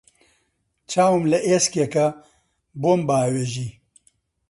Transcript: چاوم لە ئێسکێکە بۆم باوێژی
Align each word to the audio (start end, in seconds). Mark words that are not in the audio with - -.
چاوم 0.91 1.23
لە 1.31 1.39
ئێسکێکە 1.47 2.07
بۆم 2.81 3.01
باوێژی 3.07 3.69